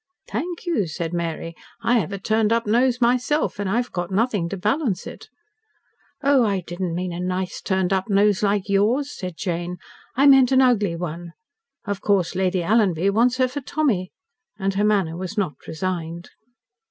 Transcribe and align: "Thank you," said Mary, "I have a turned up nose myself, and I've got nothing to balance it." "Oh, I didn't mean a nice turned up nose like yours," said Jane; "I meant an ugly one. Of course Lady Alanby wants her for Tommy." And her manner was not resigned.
"Thank 0.27 0.65
you," 0.65 0.87
said 0.87 1.13
Mary, 1.13 1.55
"I 1.83 1.99
have 1.99 2.11
a 2.11 2.17
turned 2.17 2.51
up 2.51 2.65
nose 2.65 2.99
myself, 3.01 3.59
and 3.59 3.69
I've 3.69 3.91
got 3.91 4.09
nothing 4.09 4.49
to 4.49 4.57
balance 4.57 5.05
it." 5.05 5.29
"Oh, 6.23 6.43
I 6.43 6.61
didn't 6.61 6.95
mean 6.95 7.13
a 7.13 7.19
nice 7.19 7.61
turned 7.61 7.93
up 7.93 8.09
nose 8.09 8.41
like 8.41 8.67
yours," 8.67 9.11
said 9.15 9.37
Jane; 9.37 9.77
"I 10.15 10.25
meant 10.25 10.51
an 10.51 10.59
ugly 10.63 10.95
one. 10.95 11.33
Of 11.85 12.01
course 12.01 12.33
Lady 12.33 12.63
Alanby 12.63 13.11
wants 13.11 13.37
her 13.37 13.47
for 13.47 13.61
Tommy." 13.61 14.11
And 14.57 14.73
her 14.73 14.83
manner 14.83 15.15
was 15.15 15.37
not 15.37 15.53
resigned. 15.67 16.31